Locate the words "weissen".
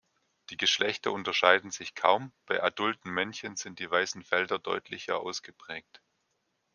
3.91-4.23